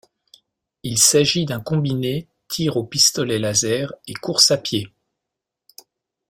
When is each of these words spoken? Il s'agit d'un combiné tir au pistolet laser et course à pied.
Il 0.81 0.97
s'agit 0.97 1.45
d'un 1.45 1.59
combiné 1.61 2.27
tir 2.49 2.75
au 2.77 2.83
pistolet 2.83 3.37
laser 3.37 3.93
et 4.07 4.15
course 4.15 4.49
à 4.49 4.57
pied. 4.57 4.87